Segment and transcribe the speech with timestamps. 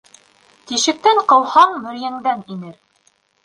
[0.71, 2.77] Тишектән ҡыуһаң, мөрйәңдән инер.